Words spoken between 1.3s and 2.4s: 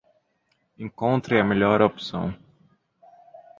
a melhor opção